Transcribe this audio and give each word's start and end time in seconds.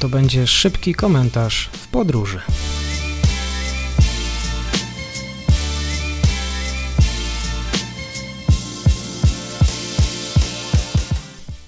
To 0.00 0.08
będzie 0.08 0.46
szybki 0.46 0.94
komentarz 0.94 1.70
w 1.72 1.88
podróży. 1.88 2.40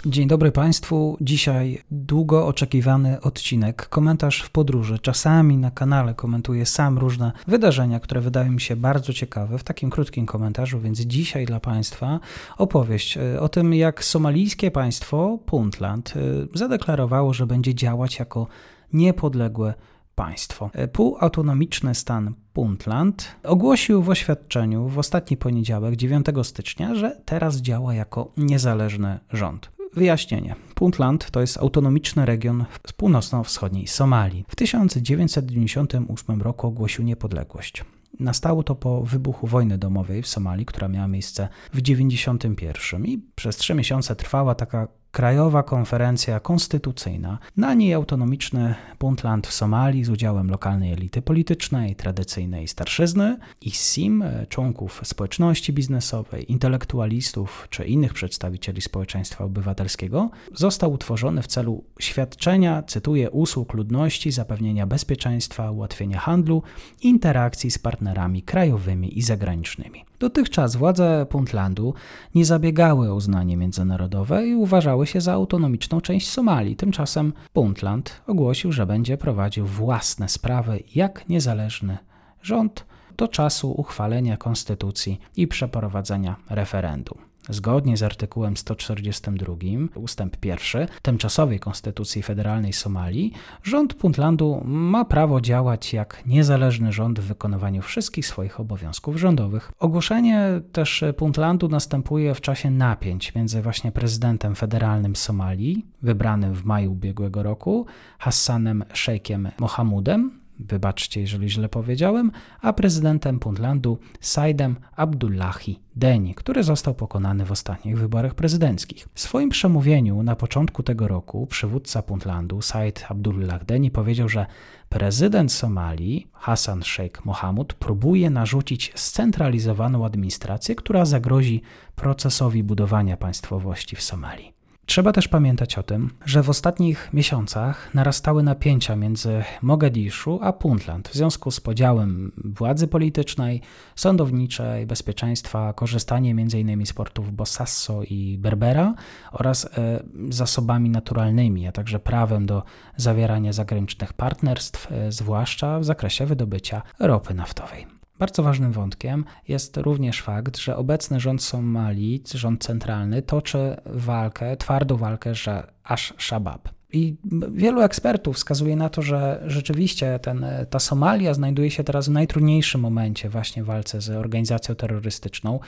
Dzień 0.09 0.29
dobry 0.29 0.53
Państwu. 0.53 1.17
Dzisiaj 1.21 1.83
długo 1.91 2.47
oczekiwany 2.47 3.21
odcinek, 3.21 3.89
komentarz 3.89 4.43
w 4.43 4.51
podróży. 4.51 4.99
Czasami 4.99 5.57
na 5.57 5.71
kanale 5.71 6.15
komentuję 6.15 6.67
sam 6.67 6.99
różne 6.99 7.33
wydarzenia, 7.47 8.01
które 8.01 8.21
wydają 8.21 8.53
mi 8.53 8.61
się 8.61 8.77
bardzo 8.77 9.13
ciekawe 9.13 9.59
w 9.59 9.65
takim 9.65 9.91
krótkim 9.91 10.27
komentarzu, 10.27 10.81
więc 10.81 11.01
dzisiaj 11.01 11.47
dla 11.47 11.61
Państwa 11.61 12.21
opowieść 12.59 13.17
e, 13.17 13.41
o 13.41 13.49
tym, 13.49 13.75
jak 13.75 14.05
somalijskie 14.05 14.71
państwo 14.71 15.39
Puntland 15.47 16.15
e, 16.17 16.21
zadeklarowało, 16.59 17.35
że 17.35 17.47
będzie 17.47 17.75
działać 17.75 18.19
jako 18.19 18.47
niepodległe 18.93 19.75
państwo. 20.15 20.71
E, 20.73 20.89
półautonomiczny 20.89 21.95
stan 21.95 22.35
Puntland 22.53 23.37
ogłosił 23.45 24.03
w 24.03 24.09
oświadczeniu 24.09 24.89
w 24.89 24.99
ostatni 24.99 25.37
poniedziałek, 25.37 25.97
9 25.97 26.27
stycznia, 26.43 26.95
że 26.95 27.21
teraz 27.25 27.57
działa 27.57 27.95
jako 27.95 28.33
niezależny 28.37 29.19
rząd. 29.33 29.78
Wyjaśnienie. 29.93 30.55
Puntland 30.75 31.31
to 31.31 31.41
jest 31.41 31.57
autonomiczny 31.57 32.27
region 32.27 32.65
w 32.87 32.93
północno-wschodniej 32.93 33.87
Somalii. 33.87 34.45
W 34.49 34.57
1998 34.57 36.43
roku 36.43 36.67
ogłosił 36.67 37.05
niepodległość. 37.05 37.85
Nastało 38.21 38.63
to 38.63 38.75
po 38.75 39.03
wybuchu 39.03 39.47
wojny 39.47 39.79
domowej 39.79 40.23
w 40.23 40.27
Somalii, 40.27 40.67
która 40.67 40.89
miała 40.89 41.09
miejsce 41.09 41.49
w 41.73 41.83
1991 41.83 43.07
i 43.07 43.19
przez 43.35 43.57
trzy 43.57 43.75
miesiące 43.75 44.17
trwała 44.17 44.55
taka 44.55 44.89
Krajowa 45.13 45.63
Konferencja 45.63 46.41
Konstytucyjna, 46.41 47.39
na 47.57 47.75
niej 47.75 47.95
autonomiczny 47.95 48.75
Puntland 48.99 49.47
w 49.47 49.53
Somalii 49.53 50.05
z 50.05 50.09
udziałem 50.09 50.51
lokalnej 50.51 50.93
elity 50.93 51.23
politycznej, 51.23 51.97
tradycyjnej 51.97 52.69
starszyzny 52.69 53.37
i 53.61 53.71
SIM, 53.71 54.25
członków 54.49 55.01
społeczności 55.05 55.73
biznesowej, 55.73 56.53
intelektualistów 56.53 57.67
czy 57.71 57.85
innych 57.85 58.15
przedstawicieli 58.15 58.81
społeczeństwa 58.81 59.45
obywatelskiego, 59.45 60.31
został 60.55 60.93
utworzony 60.93 61.43
w 61.43 61.47
celu 61.47 61.85
świadczenia, 62.01 62.83
cytuję, 62.83 63.31
usług 63.31 63.75
ludności, 63.75 64.33
zapewnienia 64.33 64.87
bezpieczeństwa, 64.87 65.71
ułatwienia 65.71 66.19
handlu 66.19 66.63
interakcji 67.03 67.71
z 67.71 67.79
partnerami 67.79 68.43
krajowymi 68.43 69.19
i 69.19 69.23
zagranicznymi. 69.23 70.05
Dotychczas 70.19 70.77
władze 70.77 71.27
Puntlandu 71.29 71.95
nie 72.35 72.45
zabiegały 72.45 73.11
o 73.11 73.15
uznanie 73.15 73.57
międzynarodowe 73.57 74.47
i 74.47 74.55
uważały 74.55 74.98
się 75.07 75.21
za 75.21 75.33
autonomiczną 75.33 76.01
część 76.01 76.29
Somalii. 76.29 76.77
Tymczasem 76.77 77.33
Puntland 77.53 78.23
ogłosił, 78.27 78.73
że 78.73 78.87
będzie 78.87 79.19
prowadził 79.19 79.67
własne 79.67 80.29
sprawy 80.29 80.83
jak 80.95 81.29
niezależny 81.29 81.99
rząd 82.43 82.85
do 83.17 83.29
czasu 83.29 83.71
uchwalenia 83.71 84.37
konstytucji 84.37 85.21
i 85.37 85.47
przeprowadzenia 85.47 86.37
referendum. 86.51 87.28
Zgodnie 87.49 87.97
z 87.97 88.03
artykułem 88.03 88.57
142 88.57 89.55
ustęp 89.95 90.45
1 90.45 90.87
tymczasowej 91.03 91.61
Konstytucji 91.61 92.23
Federalnej 92.23 92.73
Somalii, 92.73 93.33
rząd 93.63 93.95
Puntlandu 93.95 94.63
ma 94.65 95.05
prawo 95.05 95.41
działać 95.41 95.93
jak 95.93 96.23
niezależny 96.27 96.93
rząd 96.93 97.21
w 97.21 97.25
wykonywaniu 97.25 97.83
wszystkich 97.83 98.27
swoich 98.27 98.61
obowiązków 98.61 99.17
rządowych. 99.17 99.73
Ogłoszenie 99.79 100.61
też 100.73 101.05
Puntlandu 101.17 101.69
następuje 101.69 102.35
w 102.35 102.41
czasie 102.41 102.71
napięć 102.71 103.35
między 103.35 103.63
właśnie 103.63 103.93
prezydentem 103.93 104.55
federalnym 104.55 105.17
Somalii, 105.17 105.87
wybranym 106.03 106.55
w 106.55 106.65
maju 106.65 106.93
ubiegłego 106.93 107.43
roku, 107.43 107.87
Hassanem 108.19 108.85
Szejkiem 108.93 109.49
Mohamudem, 109.59 110.48
wybaczcie, 110.59 111.21
jeżeli 111.21 111.51
źle 111.51 111.69
powiedziałem, 111.69 112.33
a 112.61 112.73
prezydentem 112.73 113.39
Puntlandu 113.39 113.99
Saidem 114.21 114.77
Abdullahi 114.97 115.81
Deni, 115.97 116.35
który 116.35 116.63
został 116.63 116.95
pokonany 116.95 117.45
w 117.45 117.53
ostatnich 117.53 117.99
wyborach 117.99 118.35
prezydenckich. 118.35 119.09
W 119.15 119.21
swoim 119.21 119.49
przemówieniu 119.49 120.23
na 120.23 120.37
początku 120.37 120.83
tego 120.83 121.09
roku 121.09 121.47
przywódca 121.47 122.03
Puntlandu 122.03 122.63
Said 122.63 123.05
Abdullah 123.09 123.65
Deni 123.65 123.91
powiedział, 123.91 124.29
że 124.29 124.47
prezydent 124.89 125.53
Somalii 125.53 126.27
Hassan 126.33 126.83
Sheikh 126.83 127.25
Mohamud 127.25 127.75
próbuje 127.75 128.31
narzucić 128.31 128.93
scentralizowaną 128.95 130.05
administrację, 130.05 130.75
która 130.75 131.05
zagrozi 131.05 131.63
procesowi 131.97 132.63
budowania 132.63 133.17
państwowości 133.17 133.97
w 133.97 134.03
Somalii. 134.03 134.58
Trzeba 134.89 135.13
też 135.13 135.29
pamiętać 135.29 135.79
o 135.79 135.83
tym, 135.83 136.11
że 136.27 136.43
w 136.43 136.51
ostatnich 136.51 137.09
miesiącach 137.13 137.95
narastały 137.95 138.43
napięcia 138.43 138.97
między 138.97 139.45
Mogadiszu 139.63 140.39
a 140.43 140.53
Puntland 140.53 141.09
w 141.09 141.15
związku 141.15 141.51
z 141.51 141.61
podziałem 141.61 142.33
władzy 142.45 142.89
politycznej, 142.89 143.61
sądowniczej, 143.97 144.87
bezpieczeństwa, 144.87 145.73
korzystanie 145.73 146.31
m.in. 146.31 146.87
z 146.87 146.93
portów 146.93 147.33
Bosasso 147.33 148.03
i 148.03 148.39
Berbera 148.39 148.95
oraz 149.33 149.65
e, 149.65 150.03
zasobami 150.29 150.91
naturalnymi, 150.91 151.67
a 151.67 151.73
także 151.73 151.99
prawem 151.99 152.47
do 152.47 152.63
zawierania 152.97 153.53
zagranicznych 153.53 154.13
partnerstw, 154.13 154.93
e, 154.93 155.13
zwłaszcza 155.13 155.81
w 155.81 155.85
zakresie 155.85 156.27
wydobycia 156.27 156.83
ropy 156.99 157.35
naftowej. 157.35 157.98
Bardzo 158.19 158.43
ważnym 158.43 158.73
wątkiem 158.73 159.25
jest 159.49 159.77
również 159.77 160.23
fakt, 160.23 160.57
że 160.57 160.77
obecny 160.77 161.21
rząd 161.21 161.43
Somalii, 161.43 162.23
rząd 162.35 162.65
centralny, 162.65 163.23
toczy 163.23 163.77
walkę, 163.87 164.57
twardą 164.57 164.97
walkę, 164.97 165.35
że 165.35 165.67
aż 165.85 166.15
Shabab. 166.19 166.69
I 166.93 167.17
wielu 167.53 167.81
ekspertów 167.81 168.37
wskazuje 168.37 168.77
na 168.77 168.89
to, 168.89 169.03
że 169.03 169.43
rzeczywiście 169.47 170.19
ten, 170.19 170.47
ta 170.71 170.79
Somalia 170.79 171.35
znajduje 171.35 171.71
się 171.71 171.85
teraz 171.85 172.09
w 172.09 172.13
najtrudniejszym 172.13 172.81
momencie 172.81 173.29
właśnie 173.29 173.63
w 173.63 173.67
walce 173.67 174.01
z 174.01 174.11
organizacją 174.11 174.75
terrorystyczną, 174.75 175.61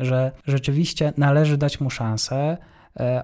że 0.00 0.32
rzeczywiście 0.46 1.12
należy 1.16 1.56
dać 1.56 1.80
mu 1.80 1.90
szansę 1.90 2.56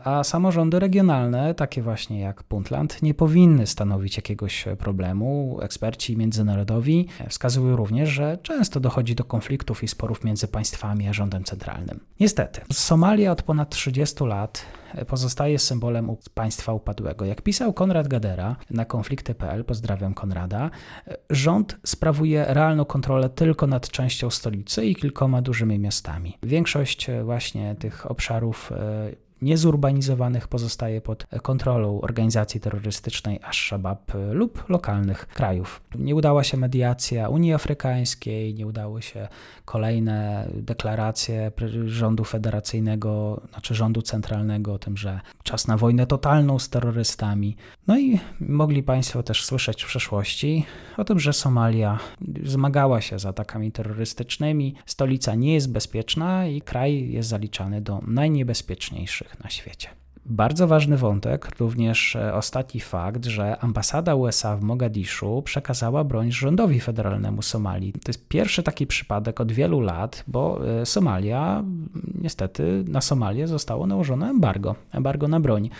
a 0.04 0.24
samorządy 0.24 0.78
regionalne, 0.78 1.54
takie 1.54 1.82
właśnie 1.82 2.20
jak 2.20 2.42
Puntland, 2.42 3.02
nie 3.02 3.14
powinny 3.14 3.66
stanowić 3.66 4.16
jakiegoś 4.16 4.64
problemu. 4.78 5.58
Eksperci 5.62 6.16
międzynarodowi 6.16 7.08
wskazują 7.28 7.76
również, 7.76 8.08
że 8.08 8.38
często 8.42 8.80
dochodzi 8.80 9.14
do 9.14 9.24
konfliktów 9.24 9.82
i 9.82 9.88
sporów 9.88 10.24
między 10.24 10.48
państwami 10.48 11.08
a 11.08 11.12
rządem 11.12 11.44
centralnym. 11.44 12.00
Niestety, 12.20 12.60
Somalia 12.72 13.32
od 13.32 13.42
ponad 13.42 13.70
30 13.70 14.24
lat 14.24 14.66
pozostaje 15.06 15.58
symbolem 15.58 16.16
państwa 16.34 16.72
upadłego. 16.72 17.24
Jak 17.24 17.42
pisał 17.42 17.72
Konrad 17.72 18.08
Gadera 18.08 18.56
na 18.70 18.84
konflikty.pl, 18.84 19.64
pozdrawiam 19.64 20.14
Konrada, 20.14 20.70
rząd 21.30 21.76
sprawuje 21.84 22.44
realną 22.48 22.84
kontrolę 22.84 23.30
tylko 23.30 23.66
nad 23.66 23.88
częścią 23.88 24.30
stolicy 24.30 24.86
i 24.86 24.94
kilkoma 24.94 25.42
dużymi 25.42 25.78
miastami. 25.78 26.38
Większość 26.42 27.06
właśnie 27.24 27.74
tych 27.74 28.10
obszarów 28.10 28.72
e, 28.72 29.31
niezurbanizowanych 29.42 30.48
pozostaje 30.48 31.00
pod 31.00 31.26
kontrolą 31.42 32.00
organizacji 32.00 32.60
terrorystycznej 32.60 33.40
Ash-Shabaab 33.40 34.32
lub 34.32 34.68
lokalnych 34.68 35.26
krajów. 35.26 35.82
Nie 35.94 36.14
udała 36.14 36.44
się 36.44 36.56
mediacja 36.56 37.28
Unii 37.28 37.54
Afrykańskiej, 37.54 38.54
nie 38.54 38.66
udały 38.66 39.02
się 39.02 39.28
kolejne 39.64 40.48
deklaracje 40.54 41.52
rządu 41.84 42.24
federacyjnego, 42.24 43.40
znaczy 43.50 43.74
rządu 43.74 44.02
centralnego 44.02 44.74
o 44.74 44.78
tym, 44.78 44.96
że 44.96 45.20
czas 45.42 45.66
na 45.66 45.76
wojnę 45.76 46.06
totalną 46.06 46.58
z 46.58 46.68
terrorystami. 46.68 47.56
No 47.86 47.98
i 47.98 48.20
mogli 48.40 48.82
Państwo 48.82 49.22
też 49.22 49.44
słyszeć 49.44 49.84
w 49.84 49.86
przeszłości 49.86 50.64
o 50.96 51.04
tym, 51.04 51.20
że 51.20 51.32
Somalia 51.32 51.98
zmagała 52.44 53.00
się 53.00 53.18
z 53.18 53.26
atakami 53.26 53.72
terrorystycznymi, 53.72 54.74
stolica 54.86 55.34
nie 55.34 55.54
jest 55.54 55.72
bezpieczna 55.72 56.46
i 56.46 56.60
kraj 56.60 57.10
jest 57.10 57.28
zaliczany 57.28 57.80
do 57.80 58.00
najniebezpieczniejszych 58.06 59.31
na 59.44 59.50
świecie. 59.50 59.88
Bardzo 60.26 60.66
ważny 60.66 60.96
wątek, 60.96 61.48
również 61.60 62.16
e, 62.16 62.34
ostatni 62.34 62.80
fakt, 62.80 63.24
że 63.24 63.58
ambasada 63.58 64.14
USA 64.14 64.56
w 64.56 64.62
Mogadiszu 64.62 65.42
przekazała 65.44 66.04
broń 66.04 66.32
rządowi 66.32 66.80
federalnemu 66.80 67.42
Somalii. 67.42 67.92
To 67.92 68.08
jest 68.08 68.28
pierwszy 68.28 68.62
taki 68.62 68.86
przypadek 68.86 69.40
od 69.40 69.52
wielu 69.52 69.80
lat, 69.80 70.24
bo 70.26 70.60
e, 70.80 70.86
Somalia, 70.86 71.64
niestety 72.14 72.84
na 72.88 73.00
Somalię 73.00 73.48
zostało 73.48 73.86
nałożone 73.86 74.30
embargo, 74.30 74.74
embargo 74.92 75.28
na 75.28 75.40
broń. 75.40 75.70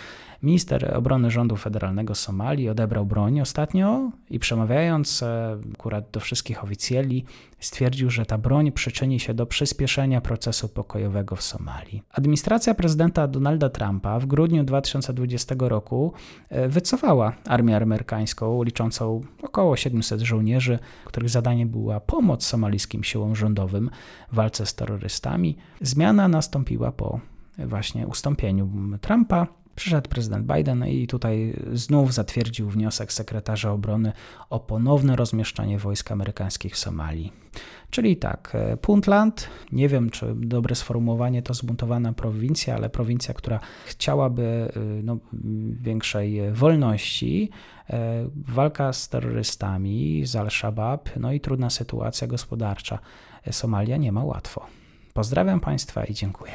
Minister 0.43 0.97
obrony 0.97 1.31
rządu 1.31 1.57
federalnego 1.57 2.15
Somalii 2.15 2.69
odebrał 2.69 3.05
broń 3.05 3.41
ostatnio 3.41 4.11
i 4.29 4.39
przemawiając 4.39 5.23
e, 5.23 5.57
akurat 5.73 6.11
do 6.11 6.19
wszystkich 6.19 6.63
oficjeli, 6.63 7.25
stwierdził, 7.59 8.09
że 8.09 8.25
ta 8.25 8.37
broń 8.37 8.71
przyczyni 8.71 9.19
się 9.19 9.33
do 9.33 9.45
przyspieszenia 9.45 10.21
procesu 10.21 10.69
pokojowego 10.69 11.35
w 11.35 11.43
Somalii. 11.43 12.03
Administracja 12.11 12.73
prezydenta 12.73 13.27
Donalda 13.27 13.69
Trumpa 13.69 14.19
w 14.19 14.25
grudniu 14.25 14.63
2020 14.63 15.55
roku 15.59 16.13
e, 16.49 16.67
wycofała 16.67 17.33
armię 17.47 17.77
amerykańską 17.77 18.63
liczącą 18.63 19.21
około 19.43 19.75
700 19.75 20.21
żołnierzy, 20.21 20.79
których 21.05 21.29
zadaniem 21.29 21.69
była 21.69 21.99
pomoc 21.99 22.45
somalijskim 22.45 23.03
siłom 23.03 23.35
rządowym 23.35 23.89
w 24.31 24.35
walce 24.35 24.65
z 24.65 24.75
terrorystami. 24.75 25.57
Zmiana 25.81 26.27
nastąpiła 26.27 26.91
po 26.91 27.19
właśnie 27.57 28.07
ustąpieniu 28.07 28.69
Trumpa 29.01 29.62
Przyszedł 29.75 30.09
prezydent 30.09 30.47
Biden 30.53 30.87
i 30.87 31.07
tutaj 31.07 31.53
znów 31.73 32.13
zatwierdził 32.13 32.69
wniosek 32.69 33.13
sekretarza 33.13 33.71
obrony 33.71 34.11
o 34.49 34.59
ponowne 34.59 35.15
rozmieszczanie 35.15 35.77
wojsk 35.77 36.11
amerykańskich 36.11 36.73
w 36.73 36.77
Somalii. 36.77 37.33
Czyli 37.89 38.17
tak, 38.17 38.51
e, 38.53 38.77
Puntland, 38.77 39.49
nie 39.71 39.89
wiem 39.89 40.09
czy 40.09 40.35
dobre 40.35 40.75
sformułowanie 40.75 41.41
to 41.41 41.53
zbuntowana 41.53 42.13
prowincja, 42.13 42.75
ale 42.75 42.89
prowincja, 42.89 43.33
która 43.33 43.59
chciałaby 43.85 44.43
e, 44.43 44.79
no, 45.03 45.17
większej 45.81 46.51
wolności, 46.51 47.49
e, 47.89 48.29
walka 48.35 48.93
z 48.93 49.09
terrorystami, 49.09 50.25
z 50.25 50.35
Al-Shabaab, 50.35 51.09
no 51.17 51.31
i 51.31 51.39
trudna 51.39 51.69
sytuacja 51.69 52.27
gospodarcza. 52.27 52.99
Somalia 53.51 53.97
nie 53.97 54.11
ma 54.11 54.23
łatwo. 54.23 54.65
Pozdrawiam 55.13 55.59
Państwa 55.59 56.05
i 56.05 56.13
dziękuję. 56.13 56.53